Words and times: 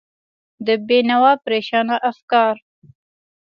د 0.65 0.67
بېنوا 0.87 1.31
پرېشانه 1.45 1.95
افکار 2.09 2.55